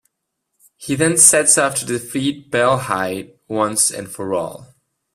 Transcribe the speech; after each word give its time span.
He 0.77 0.95
then 0.95 1.15
sets 1.15 1.59
off 1.59 1.75
to 1.75 1.85
defeat 1.85 2.49
Baelheit 2.51 3.35
once 3.47 3.91
and 3.91 4.09
for 4.09 4.33
all. 4.33 4.73